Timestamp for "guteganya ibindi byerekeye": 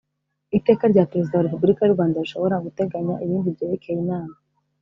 2.65-3.97